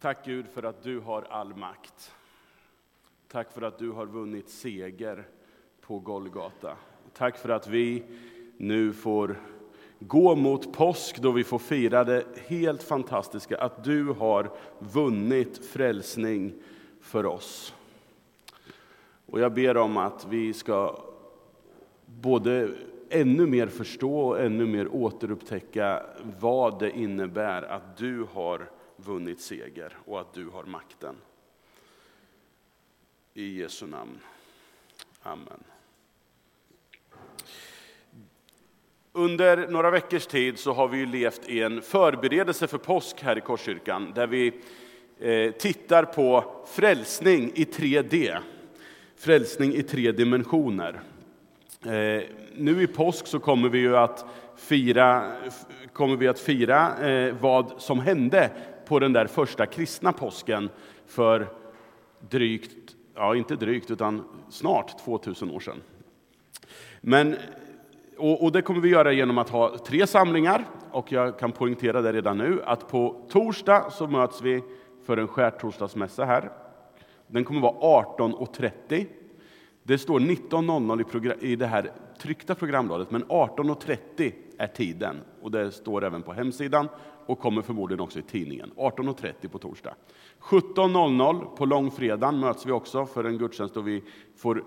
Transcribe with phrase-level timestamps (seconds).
[0.00, 2.12] Tack Gud för att du har all makt.
[3.28, 5.24] Tack för att du har vunnit seger
[5.80, 6.76] på Golgata.
[7.12, 8.02] Tack för att vi
[8.56, 9.36] nu får
[9.98, 16.52] gå mot påsk då vi får fira det helt fantastiska att du har vunnit frälsning
[17.00, 17.74] för oss.
[19.26, 21.02] Och jag ber om att vi ska
[22.06, 22.70] både
[23.10, 26.02] ännu mer förstå och ännu mer återupptäcka
[26.40, 31.16] vad det innebär att du har vunnit seger och att du har makten.
[33.34, 34.20] I Jesu namn.
[35.22, 35.64] Amen.
[39.12, 43.40] Under några veckors tid så har vi levt i en förberedelse för påsk här i
[43.40, 44.52] Korskyrkan där vi
[45.20, 48.38] eh, tittar på frälsning i 3D.
[49.16, 51.00] Frälsning i tre dimensioner.
[51.84, 52.22] Eh,
[52.54, 54.24] nu i påsk så kommer vi ju att
[54.56, 55.32] fira,
[55.92, 58.50] kommer vi att fira eh, vad som hände
[58.90, 60.68] på den där första kristna påsken
[61.06, 61.48] för
[62.30, 65.82] drygt, ja inte drygt, utan snart 2000 år sedan.
[67.00, 67.36] Men,
[68.18, 72.02] och, och det kommer vi göra genom att ha tre samlingar, och jag kan poängtera
[72.02, 74.62] det redan nu, att på torsdag så möts vi
[75.04, 76.50] för en skärtorsdagsmässa här.
[77.26, 79.06] Den kommer vara 18.30.
[79.82, 85.16] Det står 19.00 i, i det här tryckta programbladet, men 18.30 är tiden.
[85.42, 86.88] Och det står även på hemsidan
[87.30, 88.72] och kommer förmodligen också i tidningen.
[88.76, 89.94] 18.30 på torsdag.
[90.40, 94.02] 17.00 på långfredagen möts vi också för en gudstjänst då vi
[94.36, 94.64] får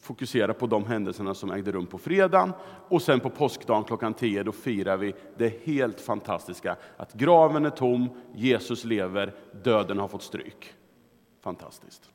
[0.00, 2.52] fokusera på de händelserna som ägde rum på fredagen.
[2.88, 7.70] Och sen på påskdagen klockan 10 då firar vi det helt fantastiska att graven är
[7.70, 9.34] tom, Jesus lever,
[9.64, 10.74] döden har fått stryk.
[11.40, 12.10] Fantastiskt.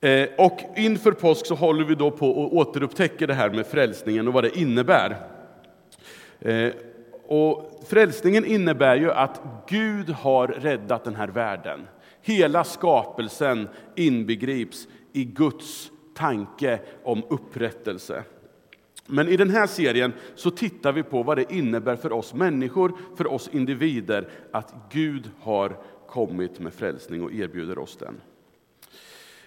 [0.00, 4.28] Eh, och inför påsk så håller vi då på att återupptäcka det här med frälsningen
[4.28, 5.16] och vad det innebär.
[6.40, 6.72] Eh,
[7.28, 11.86] och frälsningen innebär ju att Gud har räddat den här världen.
[12.22, 18.22] Hela skapelsen inbegrips i Guds tanke om upprättelse.
[19.06, 22.92] Men i den här serien så tittar vi på vad det innebär för oss människor,
[23.16, 28.20] för oss individer, att Gud har kommit med frälsning och erbjuder oss den.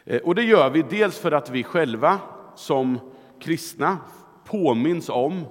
[0.06, 2.20] Eh, och det gör vi dels för att vi själva
[2.56, 3.00] som
[3.40, 3.98] kristna
[4.46, 5.46] påminns om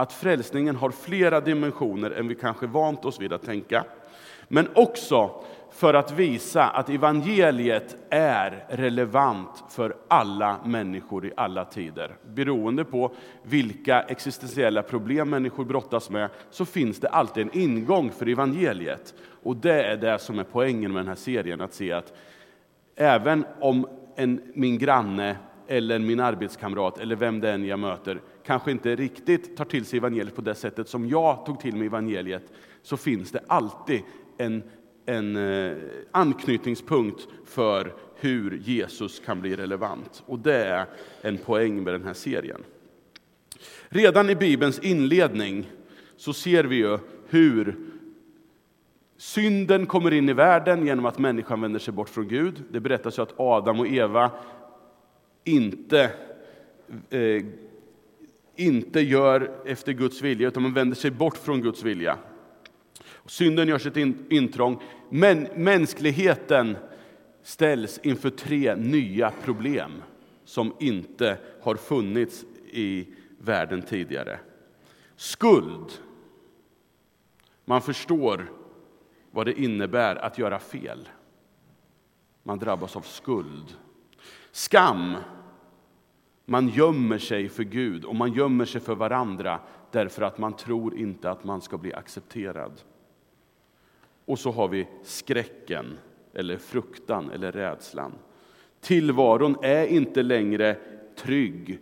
[0.00, 3.84] att frälsningen har flera dimensioner än vi kanske vant oss vid att tänka.
[4.48, 12.16] Men också för att visa att evangeliet är relevant för alla människor i alla tider.
[12.26, 13.12] Beroende på
[13.42, 19.14] vilka existentiella problem människor brottas med så finns det alltid en ingång för evangeliet.
[19.42, 22.12] Och det är det som är poängen med den här serien, att se att
[22.96, 23.86] även om
[24.16, 25.36] en, min granne
[25.70, 29.96] eller min arbetskamrat eller vem det än jag möter kanske inte riktigt tar till sig
[29.96, 34.02] evangeliet på det sättet som jag tog till mig evangeliet, så finns det alltid
[34.38, 34.62] en,
[35.06, 35.76] en eh,
[36.10, 40.22] anknytningspunkt för hur Jesus kan bli relevant.
[40.26, 40.86] Och det är
[41.22, 42.60] en poäng med den här serien.
[43.88, 45.70] Redan i Bibelns inledning
[46.16, 46.98] så ser vi ju
[47.28, 47.76] hur
[49.16, 52.62] synden kommer in i världen genom att människan vänder sig bort från Gud.
[52.70, 54.30] Det berättas ju att Adam och Eva
[55.44, 56.12] inte
[57.10, 57.44] eh,
[58.60, 62.18] inte gör efter Guds vilja, utan man vänder sig bort från Guds vilja.
[63.26, 63.96] Synden gör sitt
[64.32, 66.76] intrång, men mänskligheten
[67.42, 70.02] ställs inför tre nya problem
[70.44, 73.06] som inte har funnits i
[73.38, 74.38] världen tidigare.
[75.16, 75.92] Skuld.
[77.64, 78.52] Man förstår
[79.30, 81.08] vad det innebär att göra fel.
[82.42, 83.76] Man drabbas av skuld.
[84.52, 85.16] Skam.
[86.44, 90.96] Man gömmer sig för Gud och man gömmer sig för varandra därför att man tror
[90.98, 92.72] inte att man ska bli accepterad.
[94.24, 95.98] Och så har vi skräcken,
[96.34, 98.12] eller fruktan eller rädslan.
[98.80, 100.76] Tillvaron är inte längre
[101.16, 101.78] trygg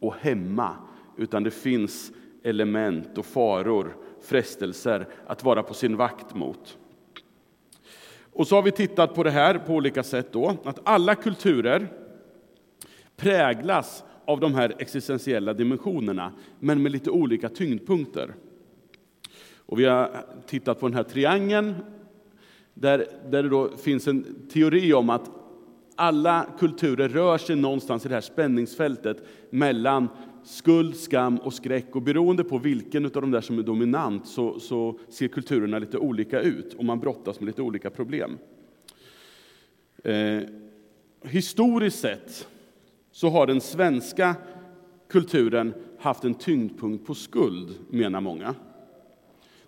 [0.00, 0.76] och hemma,
[1.16, 6.78] utan det finns element och faror, frestelser att vara på sin vakt mot.
[8.32, 11.88] Och så har vi tittat på det här på olika sätt då, att alla kulturer
[13.20, 18.34] präglas av de här existentiella dimensionerna, men med lite olika tyngdpunkter.
[19.56, 21.74] Och vi har tittat på den här triangeln,
[22.74, 25.30] där, där det då finns en teori om att
[25.94, 30.08] alla kulturer rör sig någonstans i det här spänningsfältet mellan
[30.44, 31.96] skuld, skam och skräck.
[31.96, 35.98] Och beroende på vilken av de där som är dominant så, så ser kulturerna lite
[35.98, 38.38] olika ut och man brottas med lite olika problem.
[40.04, 40.40] Eh,
[41.22, 42.48] historiskt sett
[43.10, 44.36] så har den svenska
[45.08, 48.54] kulturen haft en tyngdpunkt på skuld, menar många.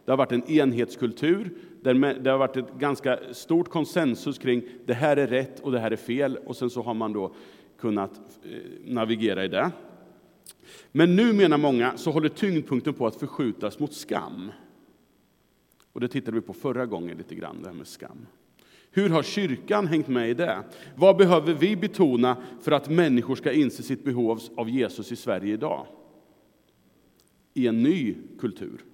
[0.05, 1.51] Det har varit en enhetskultur,
[1.83, 5.79] där det har varit ett ganska stort konsensus kring det här är rätt och det
[5.79, 7.35] här är fel, och sen så har man då
[7.79, 9.71] kunnat eh, navigera i det.
[10.93, 14.53] Men nu menar många så håller tyngdpunkten på att förskjutas mot skam.
[15.93, 18.27] Och det tittade vi på förra gången lite grann, det här med skam.
[18.95, 20.65] Hur har kyrkan hängt med i det?
[20.97, 25.55] Vad behöver vi betona för att människor ska inse sitt behov av Jesus i Sverige
[25.55, 25.87] idag?
[27.55, 28.85] I en ny kultur.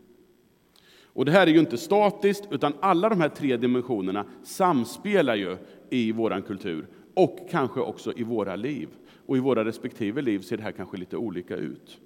[1.03, 5.57] Och det här är ju inte statiskt, utan alla de här tre dimensionerna samspelar ju
[5.91, 8.89] i vår kultur och kanske också i våra liv.
[9.27, 11.99] Och i våra respektive liv ser det här kanske lite olika ut.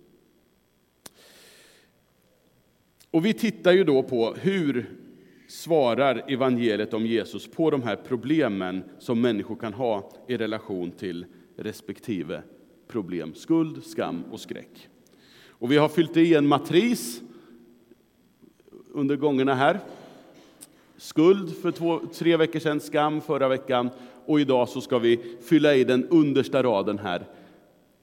[3.10, 4.90] Och vi tittar ju då på hur
[5.52, 11.26] svarar evangeliet om Jesus på de här problemen som människor kan ha i relation till
[11.56, 12.42] respektive
[12.88, 13.34] problem.
[13.34, 14.88] Skuld, skam och skräck.
[15.48, 17.22] Och vi har fyllt i en matris
[18.92, 19.80] under gångerna här.
[20.96, 23.90] Skuld för två, tre veckor sedan, skam förra veckan
[24.26, 27.24] och idag så ska vi fylla i den understa raden här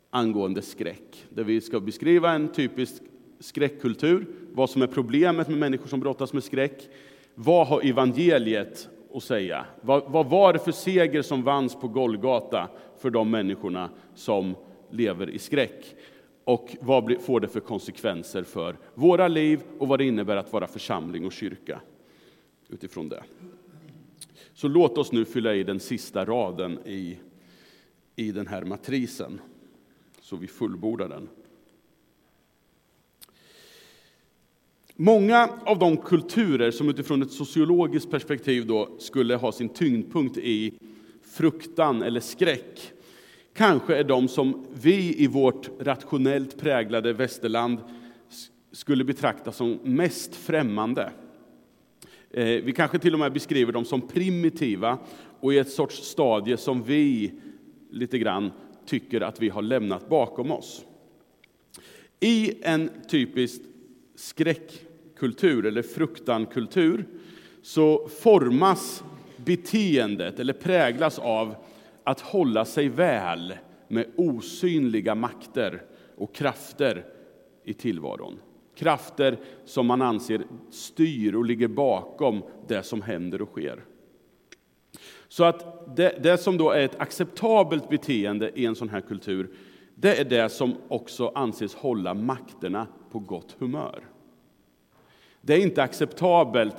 [0.09, 1.25] angående skräck.
[1.29, 3.01] Där vi ska beskriva en typisk
[3.39, 6.89] skräckkultur, vad som är problemet med människor som brottas med skräck.
[7.41, 9.65] Vad har evangeliet att säga?
[9.81, 14.55] Vad, vad var det för seger som vanns på Golgata för de människorna som
[14.89, 15.95] lever i skräck?
[16.43, 20.67] Och vad får det för konsekvenser för våra liv och vad det innebär att vara
[20.67, 21.81] församling och kyrka
[22.69, 23.23] utifrån det.
[24.53, 27.17] Så låt oss nu fylla i den sista raden i,
[28.15, 29.41] i den här matrisen,
[30.21, 31.29] så vi fullbordar den.
[35.01, 40.73] Många av de kulturer som utifrån ett sociologiskt perspektiv då skulle ha sin tyngdpunkt i
[41.21, 42.91] fruktan eller skräck,
[43.53, 47.77] kanske är de som vi i vårt rationellt präglade västerland
[48.71, 51.11] skulle betrakta som mest främmande.
[52.31, 54.97] Eh, vi kanske till och med beskriver dem som primitiva
[55.39, 57.33] och i ett sorts stadie som vi
[57.91, 58.51] lite grann
[58.85, 60.85] tycker att vi har lämnat bakom oss.
[62.19, 63.61] I en typisk
[65.19, 67.05] kultur eller fruktankultur
[67.61, 69.03] så formas
[69.37, 71.55] beteendet eller präglas av
[72.03, 73.53] att hålla sig väl
[73.87, 75.81] med osynliga makter
[76.17, 77.05] och krafter
[77.63, 78.39] i tillvaron.
[78.75, 83.85] Krafter som man anser styr och ligger bakom det som händer och sker.
[85.27, 89.49] Så att det, det, som då är ett acceptabelt beteende i en sån här kultur,
[89.95, 94.08] det är det som också anses hålla makterna på gott humör.
[95.41, 96.75] Det är inte acceptabelt,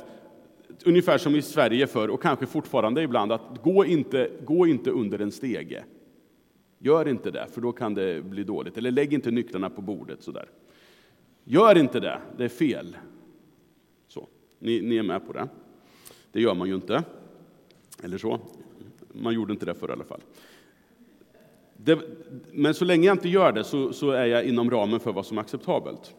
[0.85, 5.19] ungefär som i Sverige förr och kanske fortfarande ibland, att gå inte, gå inte under
[5.19, 5.85] en stege.
[6.79, 8.79] Gör inte det, för då kan det bli dåligt.
[8.79, 10.23] Eller lägg inte nycklarna på bordet.
[10.23, 10.49] sådär.
[11.45, 12.97] Gör inte det, det är fel.
[14.09, 14.29] Så,
[14.59, 15.49] ni, ni är med på det.
[16.33, 17.05] Det gör man ju inte.
[18.03, 18.41] Eller så.
[19.13, 20.21] Man gjorde inte det förr i alla fall.
[21.77, 21.99] Det,
[22.53, 25.27] men så länge jag inte gör det så, så, är jag inom ramen för vad
[25.27, 26.15] som är acceptabelt.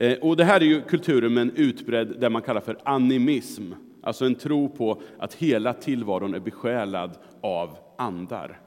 [0.00, 3.72] Eh, och det här är ju kulturen med en utbredd, det man kallar för animism.
[4.02, 8.60] Alltså en tro på att hela tillvaron är besjälad av andar.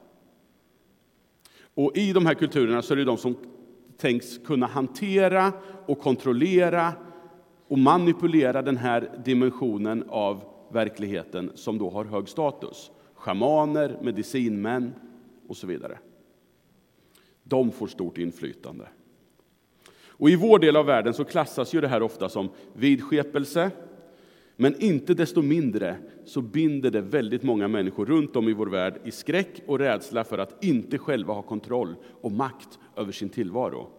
[1.74, 3.36] Och i de här kulturerna så är det de som
[3.96, 5.52] tänks kunna hantera
[5.86, 6.92] och kontrollera
[7.68, 12.90] och manipulera den här dimensionen av verkligheten som då har hög status.
[13.14, 14.94] Schamaner, medicinmän
[15.48, 15.98] och så vidare.
[17.42, 18.86] De får stort inflytande.
[20.16, 23.70] Och I vår del av världen så klassas ju det här ofta som vidskepelse,
[24.56, 29.00] men inte desto mindre så binder det väldigt många människor runt om i vår värld
[29.04, 33.90] i skräck och rädsla för att inte själva ha kontroll och makt över sin tillvaro.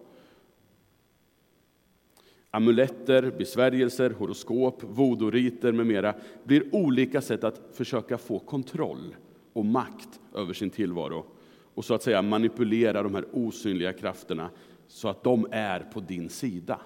[2.50, 9.16] Amuletter, besvärjelser, horoskop, vodoriter med mera blir olika sätt att försöka få kontroll
[9.52, 11.26] och makt över sin tillvaro
[11.74, 14.50] och så att säga manipulera de här osynliga krafterna
[14.88, 16.80] så att de är på din sida.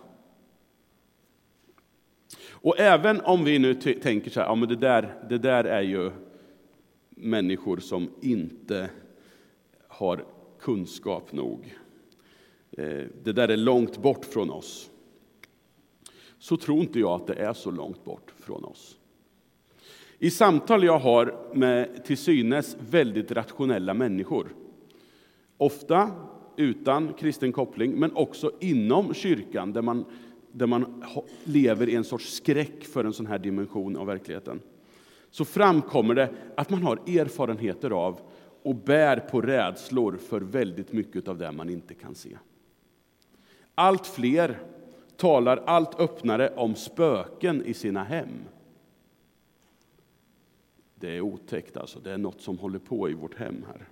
[2.51, 5.83] Och även om vi nu tänker så här, ja men det där, det där är
[5.83, 6.11] ju
[7.11, 8.91] människor som inte
[9.89, 10.25] har
[10.61, 11.77] kunskap nog.
[12.71, 14.91] Eh, det där är långt bort från oss.
[16.39, 18.97] Så tror inte jag att det är så långt bort från oss.
[20.19, 24.55] I samtal jag har med till synes väldigt rationella människor,
[25.57, 26.11] ofta
[26.57, 30.05] utan kristen koppling, men också inom kyrkan där man
[30.53, 31.05] där man
[31.45, 34.61] lever i en sorts skräck för en sån här dimension av verkligheten,
[35.31, 38.21] så framkommer det att man har erfarenheter av
[38.63, 42.39] och bär på rädslor för väldigt mycket av det man inte kan se.
[43.75, 44.59] Allt fler
[45.17, 48.45] talar allt öppnare om spöken i sina hem.
[50.95, 53.89] Det är otäckt alltså, det är något som håller på i vårt hem här.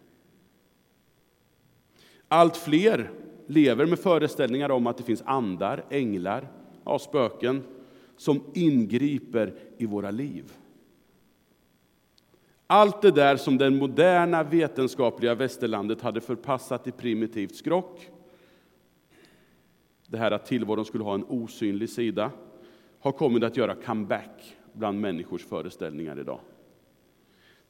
[2.28, 3.11] Allt fler
[3.47, 6.49] lever med föreställningar om att det finns andar, änglar,
[6.85, 7.62] ja, spöken
[8.16, 10.52] som ingriper i våra liv.
[12.66, 18.11] Allt det där som det moderna vetenskapliga västerlandet hade förpassat i primitivt skrock,
[20.06, 22.30] det här att tillvaron skulle ha en osynlig sida,
[23.00, 26.40] har kommit att göra comeback bland människors föreställningar idag.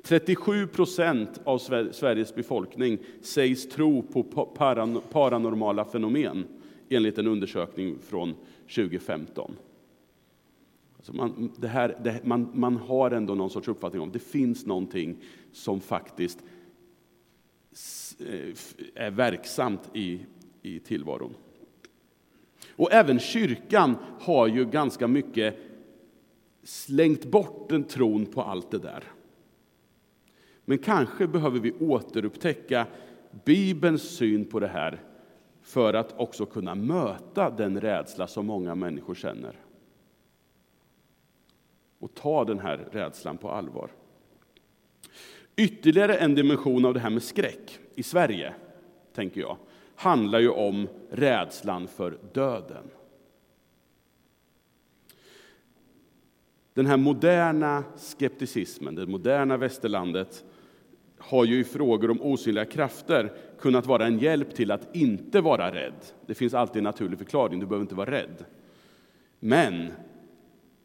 [0.02, 1.58] 37 procent av
[1.92, 4.22] Sveriges befolkning sägs tro på
[5.08, 6.46] paranormala fenomen
[6.88, 8.34] enligt en undersökning från
[8.74, 9.56] 2015.
[10.96, 14.18] Alltså man, det här, det, man, man har ändå någon sorts uppfattning om att det
[14.18, 15.16] finns någonting
[15.52, 16.38] som faktiskt
[18.18, 18.54] eh,
[18.94, 20.20] är verksamt i,
[20.62, 21.34] i tillvaron.
[22.76, 25.58] Och även kyrkan har ju ganska mycket
[26.62, 29.04] slängt bort den tron på allt det där.
[30.68, 32.86] Men kanske behöver vi återupptäcka
[33.44, 35.02] Bibelns syn på det här
[35.62, 39.56] för att också kunna möta den rädsla som många människor känner.
[41.98, 43.90] Och ta den här rädslan på allvar.
[45.56, 48.54] Ytterligare en dimension av det här med skräck i Sverige,
[49.14, 49.56] tänker jag,
[49.94, 52.90] handlar ju om rädslan för döden.
[56.74, 60.44] Den här moderna skepticismen, det moderna västerlandet,
[61.18, 65.74] har ju i frågor om osynliga krafter kunnat vara en hjälp till att inte vara
[65.74, 66.04] rädd.
[66.26, 68.44] Det finns alltid en naturlig förklaring, du behöver inte vara rädd.
[69.40, 69.92] Men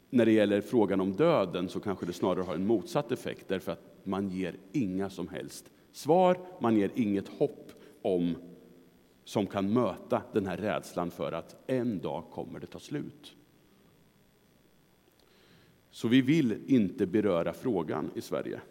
[0.09, 3.71] när det gäller frågan om döden så kanske det snarare har en motsatt effekt därför
[3.71, 7.71] att man ger inga som helst svar, man ger inget hopp
[8.01, 8.35] om
[9.23, 13.35] som kan möta den här rädslan för att en dag kommer det ta slut.
[15.91, 18.61] Så vi vill inte beröra frågan i Sverige.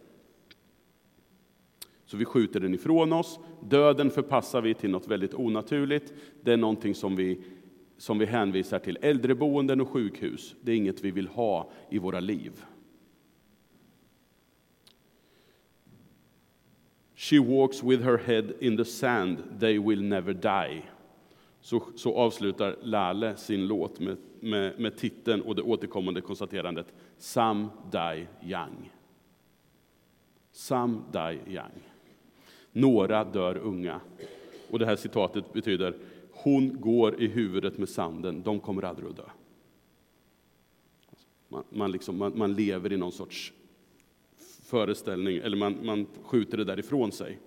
[2.12, 3.40] Så vi skjuter den ifrån oss.
[3.60, 6.12] Döden förpassar vi till något väldigt onaturligt.
[6.42, 7.40] Det är någonting som vi,
[7.96, 10.54] som vi hänvisar till äldreboenden och sjukhus.
[10.60, 12.52] Det är inget vi vill ha i våra liv.
[17.14, 20.82] She walks with her head in the sand, they will never die.
[21.60, 27.68] Så, så avslutar Lale sin låt med, med, med titeln och det återkommande konstaterandet Some
[27.92, 28.92] die young.
[30.52, 31.91] Some die young.
[32.72, 34.00] Några dör unga.
[34.70, 35.94] Och det här citatet betyder
[36.32, 39.28] hon går i huvudet med sanden, de kommer aldrig att dö.
[41.48, 43.52] Man, man, liksom, man, man lever i någon sorts
[44.62, 47.38] föreställning, eller man, man skjuter det därifrån sig.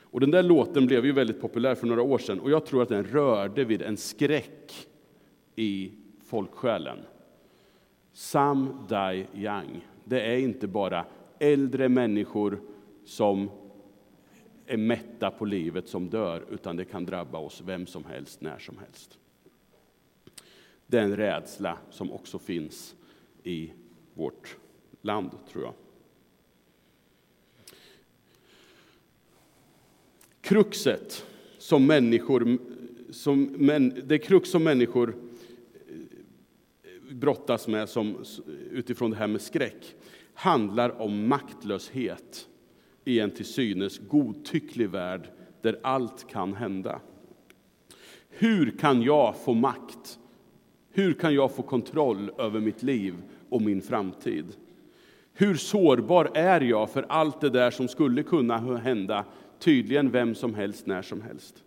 [0.00, 2.82] Och den där låten blev ju väldigt populär för några år sedan och jag tror
[2.82, 4.88] att den rörde vid en skräck
[5.56, 5.92] i
[6.24, 6.98] folksjälen.
[8.12, 9.86] Sam die young.
[10.04, 11.04] Det är inte bara
[11.38, 12.60] äldre människor
[13.04, 13.50] som
[14.66, 18.58] är mätta på livet som dör, utan det kan drabba oss vem som helst, när
[18.58, 19.18] som helst.
[20.86, 22.94] Det är en rädsla som också finns
[23.42, 23.72] i
[24.14, 24.56] vårt
[25.00, 25.74] land, tror jag.
[30.40, 31.26] Kruxet
[31.58, 32.58] som människor,
[33.10, 35.16] som, det krux som människor
[35.88, 38.24] eh, brottas med som,
[38.70, 39.94] utifrån det här med skräck
[40.34, 42.48] handlar om maktlöshet
[43.06, 45.28] i en till synes godtycklig värld
[45.62, 47.00] där allt kan hända.
[48.28, 50.18] Hur kan jag få makt?
[50.90, 53.14] Hur kan jag få kontroll över mitt liv
[53.48, 54.44] och min framtid?
[55.32, 59.24] Hur sårbar är jag för allt det där som skulle kunna hända
[59.58, 61.64] tydligen vem som helst, när som helst?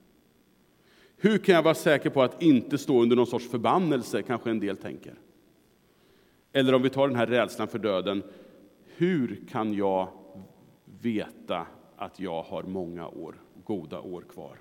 [1.18, 4.60] Hur kan jag vara säker på att inte stå under någon sorts förbannelse, kanske en
[4.60, 5.14] del tänker?
[6.54, 8.24] Eller om vi tar den här rädslan för döden,
[8.86, 10.08] hur kan jag
[11.02, 14.60] veta att jag har många år, goda år kvar.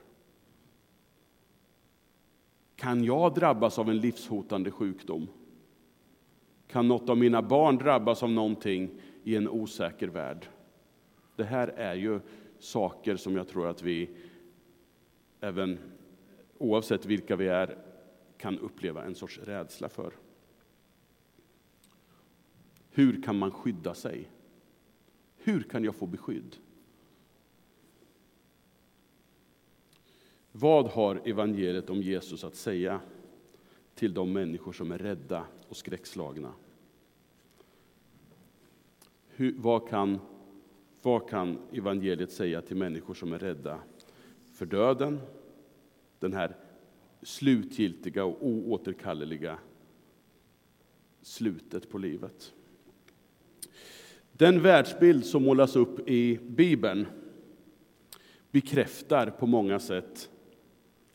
[2.77, 5.29] Kan jag drabbas av en livshotande sjukdom?
[6.67, 8.91] Kan något av mina barn drabbas av någonting
[9.25, 10.47] i en osäker värld?
[11.37, 12.21] Det här är ju
[12.59, 14.11] saker som jag tror att vi,
[15.41, 15.79] även
[16.59, 17.79] oavsett vilka vi är,
[18.39, 20.13] kan uppleva en sorts rädsla för.
[22.91, 24.29] Hur kan man skydda sig?
[25.39, 26.57] Hur kan jag få beskydd?
[30.53, 33.01] Vad har evangeliet om Jesus att säga
[33.95, 36.53] till de människor som är rädda och skräckslagna?
[39.27, 40.19] Hur, vad, kan,
[41.03, 43.81] vad kan evangeliet säga till människor som är rädda
[44.53, 45.21] för döden,
[46.19, 46.57] den här
[47.23, 49.59] slutgiltiga och oåterkalleliga
[51.23, 52.55] slutet på livet.
[54.39, 57.07] Den världsbild som målas upp i Bibeln
[58.51, 60.31] bekräftar på många sätt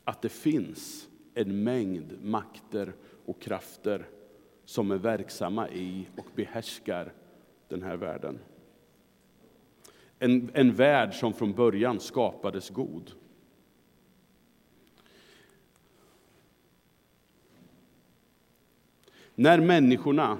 [0.04, 2.92] att det finns en mängd makter
[3.26, 4.06] och krafter
[4.64, 7.12] som är verksamma i och behärskar
[7.68, 8.38] den här världen.
[10.18, 13.12] En, en värld som från början skapades god.
[19.34, 20.38] När människorna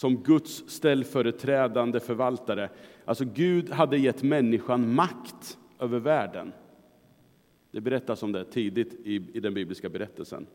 [0.00, 2.68] som Guds ställföreträdande förvaltare,
[3.04, 6.52] alltså Gud hade gett människan makt över världen.
[7.70, 10.46] Det berättas om det tidigt i, i den bibliska berättelsen.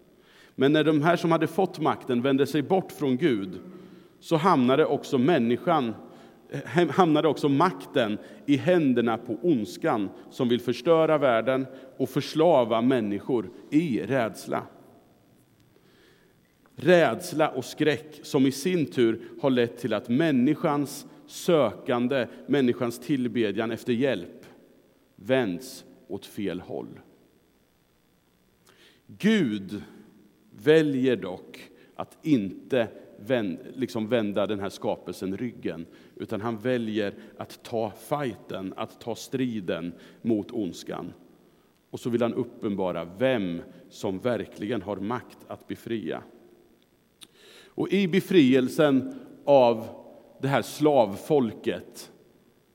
[0.55, 3.59] Men när de här som hade fått makten vände sig bort från Gud
[4.19, 5.93] så hamnade också människan
[6.89, 11.65] hamnade också makten i händerna på ondskan som vill förstöra världen
[11.97, 14.63] och förslava människor i rädsla.
[16.75, 23.71] Rädsla och skräck som i sin tur har lett till att människans sökande, människans tillbedjan
[23.71, 24.45] efter hjälp
[25.15, 26.99] vänds åt fel håll.
[29.07, 29.81] Gud
[30.51, 32.87] väljer dock att inte
[33.73, 39.93] liksom vända den här skapelsen ryggen, utan han väljer att ta fighten, att ta striden
[40.21, 41.13] mot ondskan.
[41.89, 46.23] Och så vill han uppenbara vem som verkligen har makt att befria.
[47.75, 49.13] Och i befrielsen
[49.45, 49.87] av
[50.41, 52.11] det här slavfolket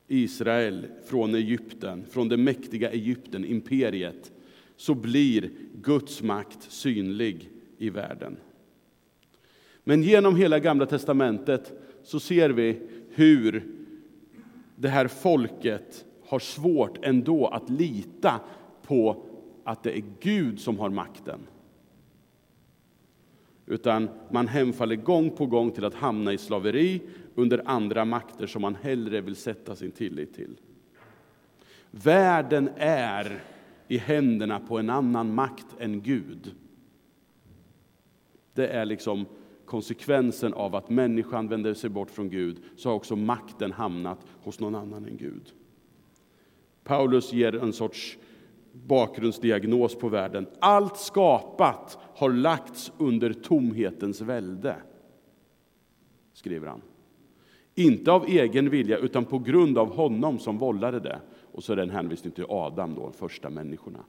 [0.07, 4.31] Israel från Egypten, från det mäktiga Egypten, imperiet,
[4.75, 8.37] så blir Guds makt synlig i världen.
[9.83, 13.63] Men genom hela Gamla testamentet så ser vi hur
[14.75, 18.39] det här folket har svårt ändå att lita
[18.83, 19.25] på
[19.63, 21.39] att det är Gud som har makten.
[23.71, 27.01] Utan man hemfaller gång på gång till att hamna i slaveri
[27.35, 30.59] under andra makter som man hellre vill sätta sin tillit till.
[31.91, 33.43] Världen är
[33.87, 36.55] i händerna på en annan makt än Gud.
[38.53, 39.25] Det är liksom
[39.65, 44.59] konsekvensen av att människan vänder sig bort från Gud, så har också makten hamnat hos
[44.59, 45.53] någon annan än Gud.
[46.83, 48.17] Paulus ger en sorts
[48.73, 50.47] bakgrundsdiagnos på världen.
[50.59, 54.75] Allt skapat har lagts under tomhetens välde,
[56.33, 56.81] skriver han.
[57.75, 61.19] Inte av egen vilja, utan på grund av honom som vållade det.
[61.51, 63.99] Och så är det en hänvisning till Adam, då, de första människorna.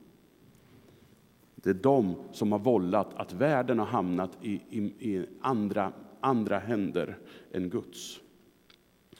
[1.54, 6.58] Det är de som har vållat att världen har hamnat i, i, i andra, andra
[6.58, 7.18] händer
[7.52, 8.20] än Guds.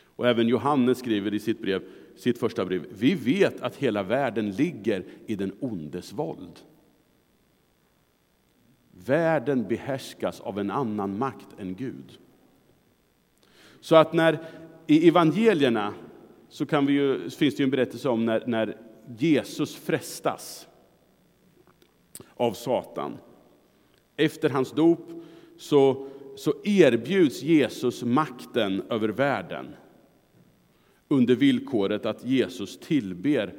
[0.05, 1.83] Och även Johannes skriver i sitt, brev,
[2.17, 6.61] sitt första brev, vi vet att hela världen ligger i den ondes våld.
[8.91, 12.19] Världen behärskas av en annan makt än Gud.
[13.81, 14.39] Så att när
[14.87, 15.95] i evangelierna
[16.49, 18.77] så kan vi ju, finns det en berättelse om när, när
[19.19, 20.69] Jesus frestas
[22.37, 23.19] av Satan.
[24.17, 25.09] Efter hans dop
[25.57, 29.75] så, så erbjuds Jesus makten över världen
[31.13, 33.55] under villkoret att Jesus tillber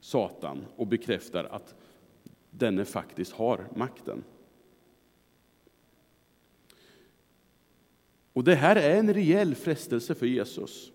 [0.00, 1.74] Satan och bekräftar att
[2.50, 4.24] denne faktiskt har makten.
[8.32, 10.92] Och Det här är en rejäl frestelse för Jesus.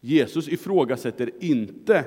[0.00, 2.04] Jesus ifrågasätter inte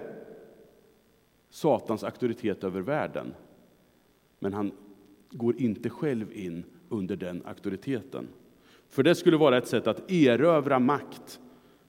[1.49, 3.33] Satans auktoritet över världen.
[4.39, 4.71] Men han
[5.29, 8.27] går inte själv in under den auktoriteten.
[8.89, 11.39] För det skulle vara ett sätt att erövra makt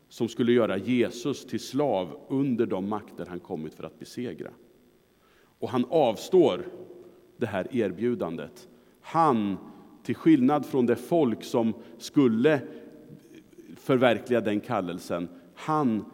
[0.09, 4.51] som skulle göra Jesus till slav under de makter han kommit för att besegra.
[5.59, 6.66] Och han avstår
[7.37, 8.68] det här erbjudandet.
[9.01, 9.59] Han,
[10.03, 12.61] till skillnad från det folk som skulle
[13.77, 16.05] förverkliga den kallelsen, han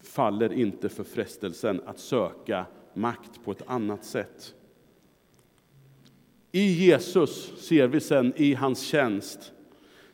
[0.00, 4.54] faller inte för frestelsen att söka makt på ett annat sätt.
[6.52, 9.52] I Jesus ser vi sen i hans tjänst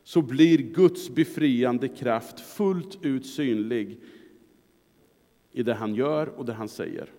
[0.05, 4.01] så blir Guds befriande kraft fullt ut synlig
[5.53, 7.13] i det han gör och det han säger.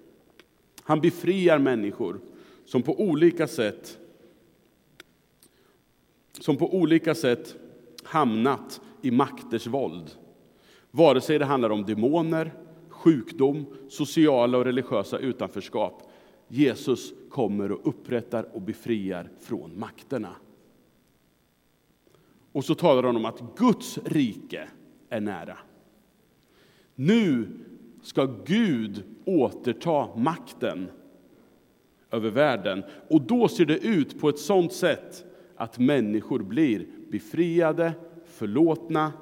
[0.81, 2.19] Han befriar människor
[2.65, 3.99] som på olika sätt
[6.39, 7.55] som på olika sätt
[8.03, 10.11] hamnat i makters våld.
[10.91, 12.53] Vare sig det handlar om demoner,
[12.89, 16.11] sjukdom, sociala och religiösa utanförskap.
[16.47, 20.35] Jesus kommer och upprättar och befriar från makterna.
[22.55, 24.67] Och så talar han om att Guds rike
[25.09, 25.57] är nära.
[26.95, 27.47] Nu
[28.01, 30.89] ska Gud återta makten
[32.11, 32.83] över världen.
[33.09, 37.93] Och då ser det ut på ett sådant sätt att människor blir befriade,
[38.25, 39.13] förlåtna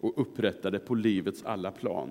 [0.00, 2.10] och upprättade på livets alla plan.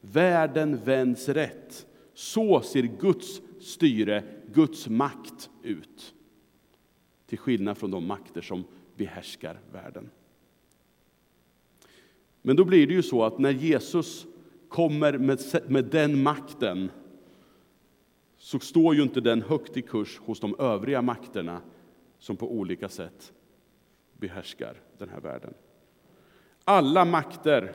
[0.00, 1.86] Världen vänds rätt.
[2.14, 6.14] Så ser Guds styre, Guds makt ut.
[7.26, 8.64] Till skillnad från de makter som
[8.98, 10.10] behärskar världen.
[12.42, 14.26] Men då blir det ju så att när Jesus
[14.68, 16.90] kommer med, med den makten
[18.36, 21.60] så står ju inte den högt i kurs hos de övriga makterna
[22.18, 23.32] som på olika sätt
[24.16, 25.54] behärskar den här världen.
[26.64, 27.74] Alla makter,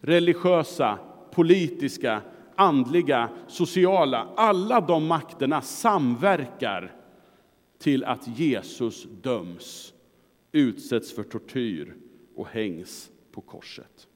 [0.00, 0.98] religiösa,
[1.30, 2.22] politiska,
[2.54, 6.96] andliga, sociala, alla de makterna samverkar
[7.78, 9.93] till att Jesus döms,
[10.54, 11.96] utsätts för tortyr
[12.34, 14.08] och hängs på korset.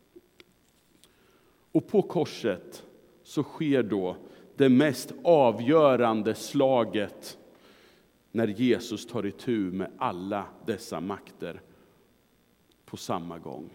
[1.72, 2.86] Och på korset
[3.22, 4.16] så sker då
[4.56, 7.38] det mest avgörande slaget
[8.32, 11.60] när Jesus tar itu med alla dessa makter
[12.84, 13.70] på samma gång.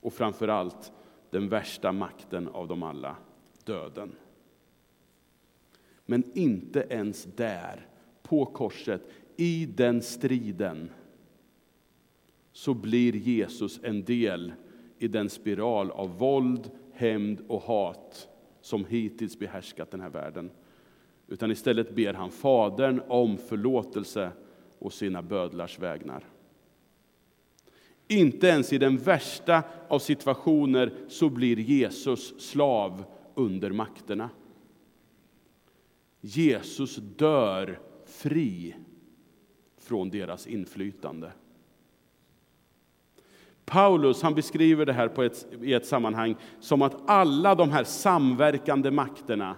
[0.00, 0.92] Och framför allt
[1.30, 3.16] den värsta makten av dem alla,
[3.64, 4.12] döden.
[6.06, 7.86] Men inte ens där,
[8.22, 9.02] på korset,
[9.36, 10.90] i den striden
[12.52, 14.52] så blir Jesus en del
[14.98, 18.28] i den spiral av våld, hämnd och hat
[18.60, 20.50] som hittills behärskat den här världen.
[21.26, 24.30] Utan istället ber han Fadern om förlåtelse
[24.78, 26.24] och sina bödlars vägnar.
[28.08, 34.30] Inte ens i den värsta av situationer så blir Jesus slav under makterna.
[36.20, 38.74] Jesus dör fri
[39.78, 41.32] från deras inflytande.
[43.68, 47.84] Paulus han beskriver det här på ett, i ett sammanhang som att alla de här
[47.84, 49.56] samverkande makterna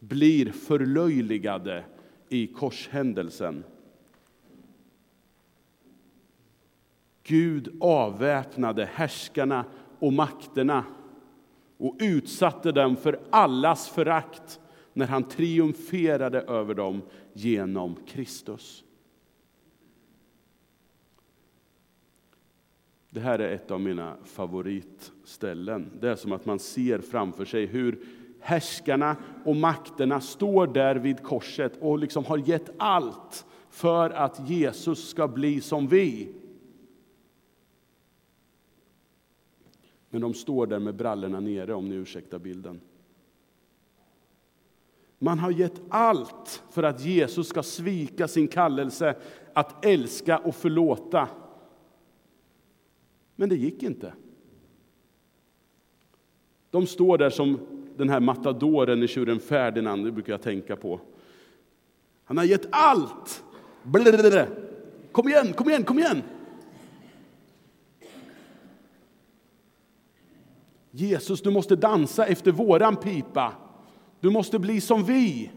[0.00, 1.84] blir förlöjligade
[2.28, 3.64] i korshändelsen.
[7.22, 9.64] Gud avväpnade härskarna
[9.98, 10.84] och makterna
[11.78, 14.60] och utsatte dem för allas förakt
[14.92, 17.02] när han triumferade över dem
[17.32, 18.84] genom Kristus.
[23.10, 25.90] Det här är ett av mina favoritställen.
[26.00, 28.04] Det är som att man ser framför sig hur
[28.40, 35.08] härskarna och makterna står där vid korset och liksom har gett allt för att Jesus
[35.08, 36.34] ska bli som vi.
[40.10, 42.80] Men de står där med brallorna nere, om ni ursäktar bilden.
[45.18, 49.16] Man har gett allt för att Jesus ska svika sin kallelse
[49.52, 51.28] att älska och förlåta.
[53.40, 54.12] Men det gick inte.
[56.70, 57.58] De står där som
[57.96, 61.00] den här matadoren i tjuren Ferdinand, det brukar jag tänka på.
[62.24, 63.44] Han har gett allt!
[63.82, 64.46] Blablabla.
[65.12, 66.22] Kom igen, kom igen, kom igen!
[70.90, 73.52] Jesus, du måste dansa efter våran pipa.
[74.20, 75.50] Du måste bli som vi.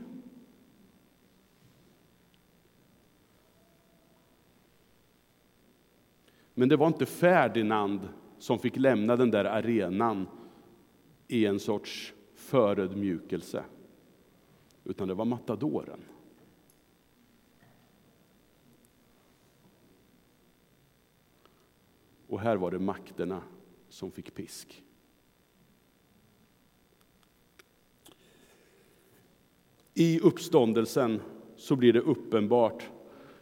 [6.53, 10.27] Men det var inte Ferdinand som fick lämna den där arenan
[11.27, 13.63] i en sorts förödmjukelse,
[14.83, 15.99] utan det var matadoren.
[22.27, 23.41] Och här var det makterna
[23.89, 24.83] som fick pisk.
[29.93, 31.21] I uppståndelsen
[31.55, 32.89] så blir det uppenbart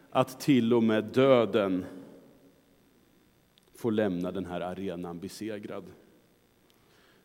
[0.09, 1.85] att till och med döden
[3.81, 5.83] får lämna den här arenan besegrad.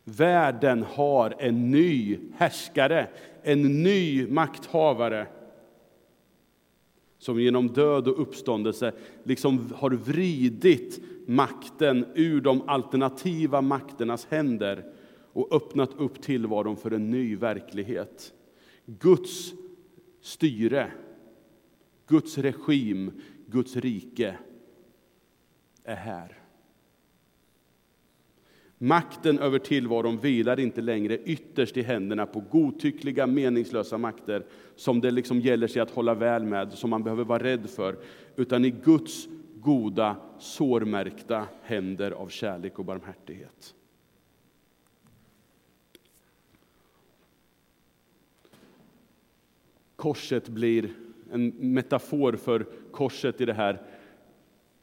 [0.03, 3.07] Världen har en ny härskare,
[3.43, 5.27] en ny makthavare
[7.17, 8.93] som genom död och uppståndelse
[9.23, 14.93] liksom har vridit makten ur de alternativa makternas händer
[15.33, 18.33] och öppnat upp tillvaron för en ny verklighet.
[18.85, 19.53] Guds
[20.21, 20.91] styre,
[22.07, 24.37] Guds regim, Guds rike
[25.83, 26.36] är här.
[28.79, 35.11] Makten över tillvaron vilar inte längre ytterst i händerna på godtyckliga, meningslösa makter som det
[35.11, 37.95] liksom gäller sig att hålla väl med, som man behöver vara rädd för,
[38.35, 43.73] utan i Guds goda, sårmärkta händer av kärlek och barmhärtighet.
[49.95, 50.89] Korset blir
[51.31, 53.81] en metafor för korset i det här,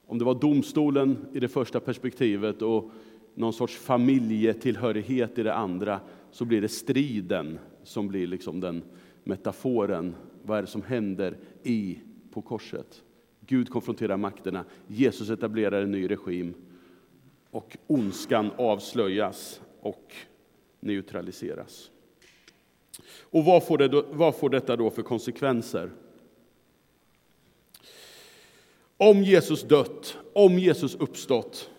[0.06, 2.90] om det var domstolen i det första perspektivet och
[3.34, 8.82] någon sorts familjetillhörighet i det andra, så blir det striden som blir liksom den
[9.24, 10.14] metaforen.
[10.42, 11.98] Vad är det som händer i
[12.30, 13.02] på korset?
[13.46, 16.54] Gud konfronterar makterna, Jesus etablerar en ny regim
[17.50, 20.12] och ondskan avslöjas och
[20.80, 21.90] neutraliseras.
[23.20, 25.90] Och vad får, det då, vad får detta då för konsekvenser?
[28.96, 31.70] Om Jesus dött, om Jesus uppstått,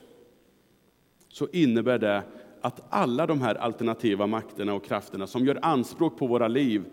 [1.36, 2.24] så innebär det
[2.62, 6.86] att alla de här alternativa makterna och krafterna som gör anspråk på våra liv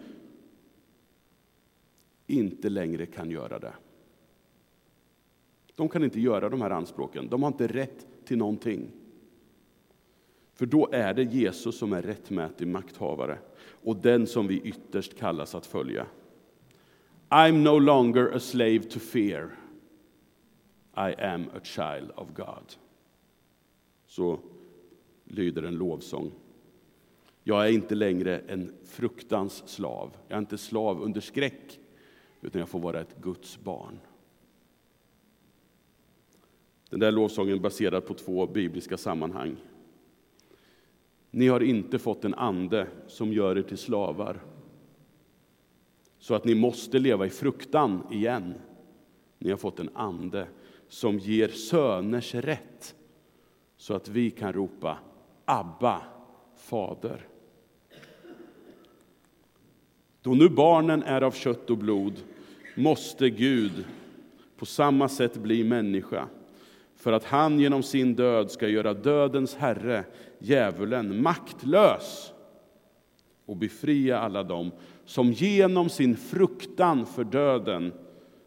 [2.26, 3.72] inte längre kan göra det.
[5.74, 7.28] De kan inte göra de här anspråken.
[7.28, 8.90] De har inte rätt till någonting.
[10.54, 13.38] För då är det Jesus som är rättmätig makthavare
[13.82, 16.06] och den som vi ytterst kallas att följa.
[17.28, 19.50] I'm no longer a slave to fear.
[20.96, 22.81] I am a child of God.
[24.12, 24.38] Så
[25.24, 26.32] lyder en lovsång.
[27.44, 30.16] Jag är inte längre en fruktans slav.
[30.28, 31.80] Jag är inte slav under skräck,
[32.40, 33.98] utan jag får vara ett Guds barn.
[36.90, 39.56] Den där lovsången är baserad på två bibliska sammanhang.
[41.30, 44.40] Ni har inte fått en ande som gör er till slavar
[46.18, 48.54] så att ni måste leva i fruktan igen.
[49.38, 50.48] Ni har fått en ande
[50.88, 52.94] som ger söners rätt
[53.82, 54.98] så att vi kan ropa
[55.44, 56.02] Abba,
[56.56, 57.26] Fader.
[60.22, 62.22] Då nu barnen är av kött och blod
[62.74, 63.84] måste Gud
[64.56, 66.28] på samma sätt bli människa
[66.96, 70.04] för att han genom sin död ska göra dödens herre,
[70.38, 72.32] djävulen, maktlös
[73.46, 74.70] och befria alla dem
[75.04, 77.92] som genom sin fruktan för döden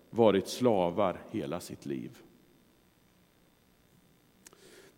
[0.09, 2.21] varit slavar hela sitt liv.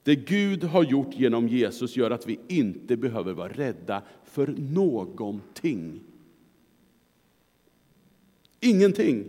[0.07, 6.03] Det Gud har gjort genom Jesus gör att vi inte behöver vara rädda för någonting.
[8.59, 9.25] Ingenting.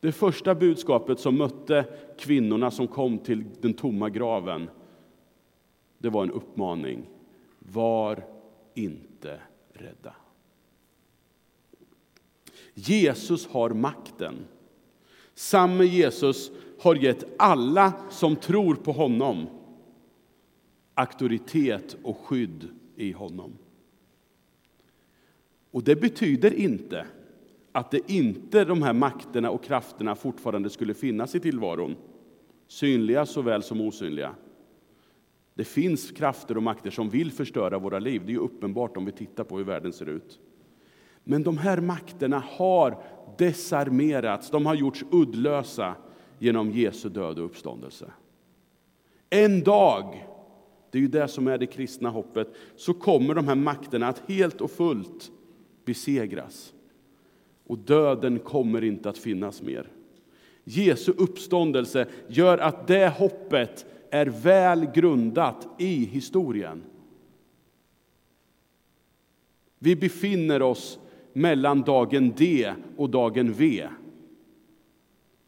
[0.00, 1.84] Det första budskapet som mötte
[2.18, 4.70] kvinnorna som kom till den tomma graven,
[5.98, 7.08] det var en uppmaning.
[7.58, 8.24] Var
[8.74, 9.40] inte
[9.72, 10.14] rädda.
[12.74, 14.34] Jesus har makten.
[15.34, 19.46] Samme Jesus har gett alla som tror på honom
[20.94, 23.58] auktoritet och skydd i honom.
[25.70, 27.06] Och det betyder inte
[27.72, 31.96] att det inte de här makterna och krafterna fortfarande skulle finnas i tillvaron,
[32.68, 34.34] synliga såväl som osynliga.
[35.54, 39.12] Det finns krafter och makter som vill förstöra våra liv, det är uppenbart om vi
[39.12, 40.40] tittar på hur världen ser ut.
[41.24, 43.02] Men de här makterna har
[43.38, 45.94] desarmerats, de har gjorts uddlösa
[46.38, 48.10] genom Jesu död och uppståndelse.
[49.30, 50.26] En dag,
[50.90, 54.22] det är ju det som är det kristna hoppet, så kommer de här makterna att
[54.30, 55.30] helt och fullt
[55.84, 56.74] besegras.
[57.66, 59.88] Och döden kommer inte att finnas mer.
[60.64, 66.82] Jesu uppståndelse gör att det hoppet är väl grundat i historien.
[69.78, 70.98] Vi befinner oss
[71.32, 73.88] mellan dagen D och dagen V.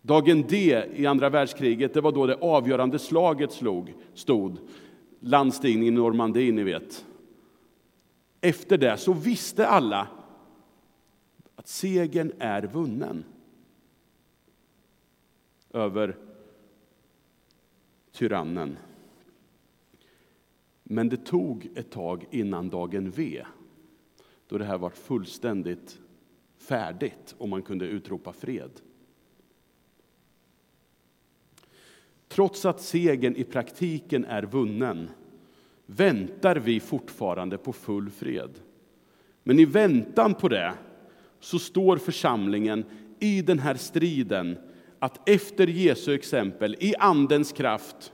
[0.03, 4.59] Dagen D i andra världskriget, det var då det avgörande slaget slog, stod.
[5.21, 7.07] Landstigningen i Normandie, ni vet.
[8.41, 10.09] Efter det så visste alla
[11.57, 13.25] att segern är vunnen
[15.71, 16.17] över
[18.13, 18.77] tyrannen.
[20.83, 23.45] Men det tog ett tag innan dagen V,
[24.49, 25.99] då det här var fullständigt
[26.59, 28.71] färdigt och man kunde utropa fred.
[32.31, 35.11] Trots att segern i praktiken är vunnen
[35.87, 38.51] väntar vi fortfarande på full fred.
[39.45, 40.73] Men i väntan på det
[41.41, 42.85] så står församlingen
[43.19, 44.59] i den här striden
[44.99, 48.13] att efter Jesu exempel, i Andens kraft,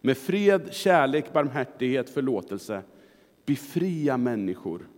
[0.00, 2.82] med fred, kärlek, barmhärtighet, förlåtelse,
[3.46, 4.88] befria människor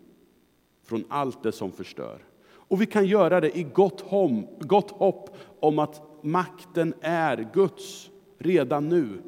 [0.85, 2.19] från allt det som förstör.
[2.53, 8.11] Och vi kan göra det i gott, hom, gott hopp om att makten är Guds
[8.41, 9.23] redan nu.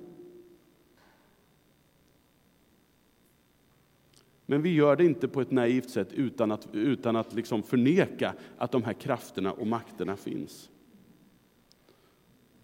[4.46, 8.34] Men vi gör det inte på ett naivt sätt utan att, utan att liksom förneka
[8.58, 10.70] att de här krafterna och makterna finns.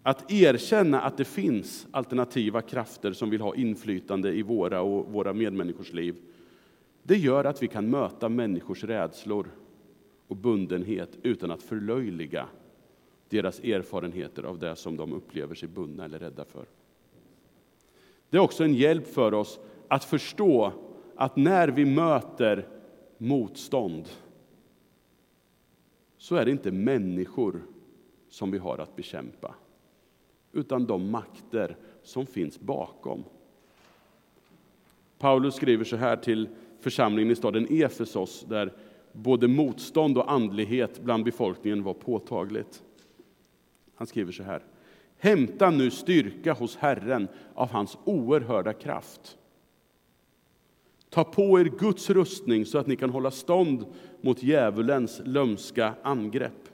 [0.03, 5.33] Att erkänna att det finns alternativa krafter som vill ha inflytande i våra och våra
[5.33, 6.15] medmänniskors liv,
[7.03, 9.47] det gör att vi kan möta människors rädslor
[10.27, 12.47] och bundenhet utan att förlöjliga
[13.29, 16.65] deras erfarenheter av det som de upplever sig bundna eller rädda för.
[18.29, 20.73] Det är också en hjälp för oss att förstå
[21.15, 22.67] att när vi möter
[23.17, 24.09] motstånd,
[26.17, 27.61] så är det inte människor
[28.29, 29.55] som vi har att bekämpa,
[30.51, 33.23] utan de makter som finns bakom.
[35.17, 38.73] Paulus skriver så här till församlingen i staden Efesos, där
[39.11, 42.83] både motstånd och andlighet bland befolkningen var påtagligt.
[43.99, 44.63] Han skriver så här.
[45.17, 49.37] Hämta nu styrka hos Herren av hans oerhörda kraft.
[51.09, 53.85] Ta på er Guds rustning så att ni kan hålla stånd
[54.21, 56.69] mot djävulens lömska angrepp.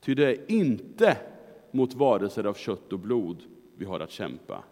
[0.00, 1.16] Ty det är inte
[1.70, 3.42] mot varelser av kött och blod
[3.76, 4.64] vi har att kämpa,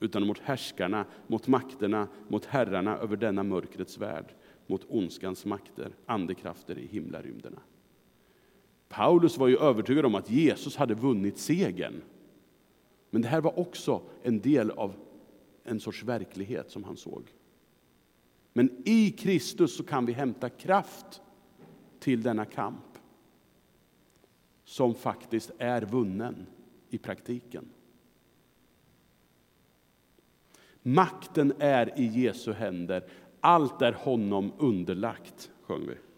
[0.00, 4.34] utan mot härskarna, mot makterna, mot herrarna över denna mörkrets värld,
[4.66, 7.60] mot ondskans makter, andekrafter i himlarymderna.
[8.92, 12.02] Paulus var ju övertygad om att Jesus hade vunnit segern.
[13.10, 14.94] Men det här var också en del av
[15.64, 17.22] en sorts verklighet som han såg.
[18.52, 21.22] Men i Kristus så kan vi hämta kraft
[21.98, 22.98] till denna kamp
[24.64, 26.46] som faktiskt är vunnen
[26.90, 27.68] i praktiken.
[30.82, 33.08] Makten är i Jesu händer.
[33.40, 36.11] Allt är honom underlagt, sjöng vi.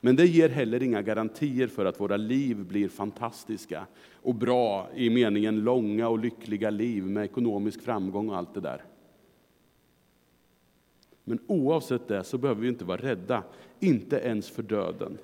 [0.00, 5.10] Men det ger heller inga garantier för att våra liv blir fantastiska och bra i
[5.10, 8.84] meningen långa och lyckliga liv med ekonomisk framgång och allt det där.
[11.24, 13.42] Men oavsett det så behöver vi inte vara rädda,
[13.80, 15.18] inte ens för döden.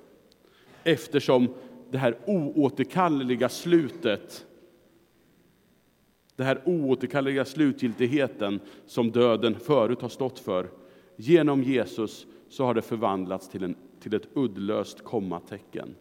[0.83, 1.47] Eftersom
[1.91, 4.45] det här oåterkalleliga slutet,
[6.35, 10.69] den här oåterkalleliga slutgiltigheten som döden förut har stått för,
[11.15, 15.95] genom Jesus så har det förvandlats till, en, till ett uddlöst kommatecken.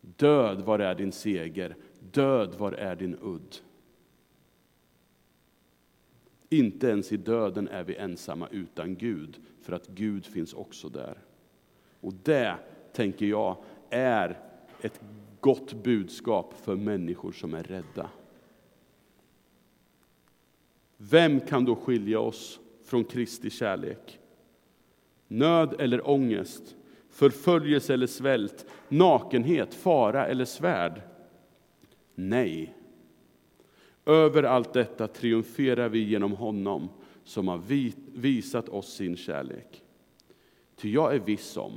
[0.00, 1.76] Död, var är din seger?
[2.12, 3.56] Död, var är din udd?
[6.48, 11.18] Inte ens i döden är vi ensamma utan Gud, för att Gud finns också där.
[12.00, 12.56] Och det,
[12.92, 13.56] tänker jag,
[13.90, 14.38] är
[14.82, 15.00] ett
[15.40, 18.10] gott budskap för människor som är rädda.
[20.96, 24.18] Vem kan då skilja oss från Kristi kärlek?
[25.28, 26.76] Nöd eller ångest,
[27.16, 31.00] förföljelse eller svält, nakenhet, fara eller svärd?
[32.14, 32.74] Nej,
[34.06, 36.88] över allt detta triumferar vi genom honom
[37.24, 37.60] som har
[38.14, 39.82] visat oss sin kärlek.
[40.76, 41.72] Ty jag är viss om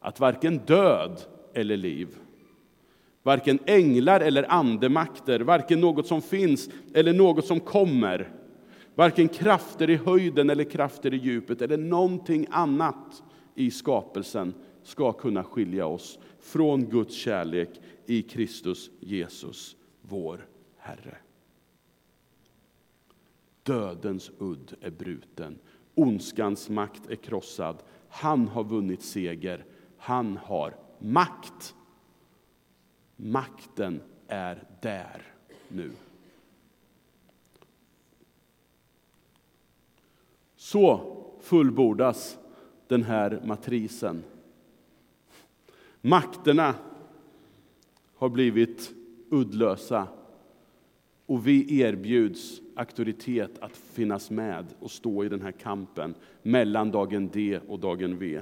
[0.00, 1.20] att varken död
[1.54, 2.08] eller liv,
[3.22, 8.32] varken änglar eller andemakter, varken något som finns eller något som kommer,
[8.94, 13.22] varken krafter i höjden eller krafter i djupet eller någonting annat
[13.54, 21.16] i skapelsen ska kunna skilja oss från Guds kärlek i Kristus Jesus, vår Herre.
[23.62, 25.58] Dödens udd är bruten,
[25.94, 27.82] ondskans makt är krossad.
[28.08, 29.64] Han har vunnit seger,
[29.96, 31.74] han har makt.
[33.16, 35.22] Makten är där
[35.68, 35.90] nu.
[40.56, 42.38] Så fullbordas
[42.88, 44.22] den här matrisen.
[46.04, 46.74] Makterna
[48.14, 48.94] har blivit
[49.30, 50.08] uddlösa
[51.26, 57.28] och vi erbjuds auktoritet att finnas med och stå i den här kampen mellan dagen
[57.28, 58.40] D och dagen V.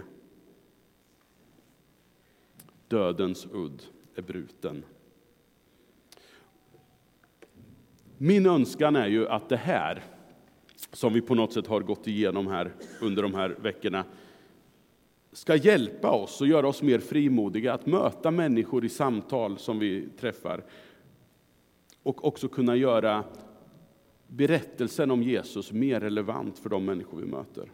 [2.89, 3.83] Dödens udd
[4.15, 4.85] är bruten.
[8.19, 10.05] Min önskan är ju att det här,
[10.93, 14.05] som vi på något sätt har gått igenom här under de här veckorna,
[15.33, 20.09] ska hjälpa oss och göra oss mer frimodiga att möta människor i samtal som vi
[20.21, 20.65] träffar
[22.03, 23.25] och också kunna göra
[24.27, 27.73] berättelsen om Jesus mer relevant för de människor vi möter.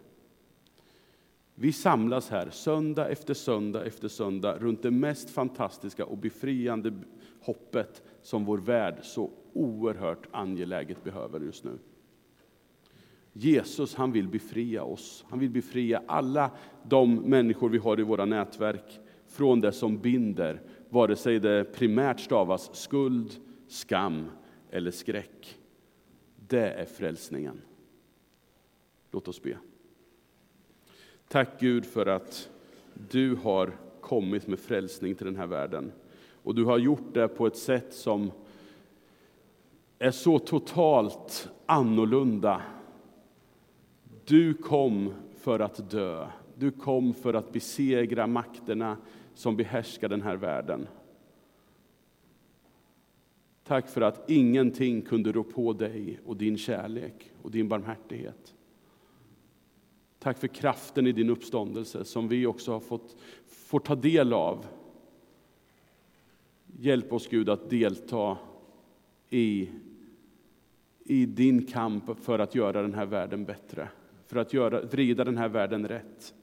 [1.54, 6.92] Vi samlas här söndag efter söndag efter söndag runt det mest fantastiska och befriande
[7.40, 11.78] hoppet som vår värld så oerhört angeläget behöver just nu.
[13.38, 15.24] Jesus han vill befria oss.
[15.28, 16.50] Han vill befria alla
[16.82, 22.20] de människor vi har i våra nätverk från det som binder, vare sig det primärt
[22.20, 23.36] stavas skuld,
[23.68, 24.30] skam
[24.70, 25.58] eller skräck.
[26.48, 27.60] Det är frälsningen.
[29.10, 29.58] Låt oss be.
[31.28, 32.50] Tack Gud för att
[33.10, 35.92] du har kommit med frälsning till den här världen.
[36.42, 38.30] Och du har gjort det på ett sätt som
[39.98, 42.62] är så totalt annorlunda.
[44.26, 46.28] Du kom för att dö.
[46.54, 48.96] Du kom för att besegra makterna
[49.34, 50.88] som behärskar den här världen.
[53.64, 58.54] Tack för att ingenting kunde rå på dig och din kärlek och din barmhärtighet.
[60.18, 63.16] Tack för kraften i din uppståndelse som vi också har fått
[63.46, 64.66] får ta del av.
[66.78, 68.38] Hjälp oss Gud att delta
[69.30, 69.68] i,
[71.04, 73.88] i din kamp för att göra den här världen bättre,
[74.26, 76.34] för att göra, vrida den här världen rätt.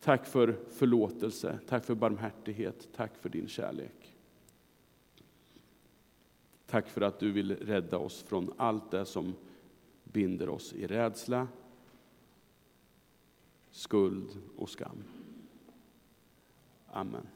[0.00, 4.14] Tack för förlåtelse, tack för barmhärtighet, tack för din kärlek.
[6.66, 9.34] Tack för att du vill rädda oss från allt det som
[10.04, 11.48] binder oss i rädsla,
[13.70, 15.04] skuld och skam.
[16.86, 17.26] Amen.